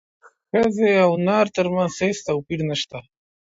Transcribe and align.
ښځې 0.49 0.91
او 1.03 1.11
نر 1.25 1.45
ترمنځ 1.55 1.91
هیڅ 2.01 2.17
توپیر 2.27 2.59
نشته 2.69 2.99